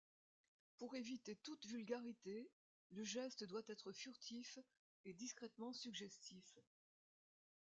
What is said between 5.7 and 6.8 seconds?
suggestif.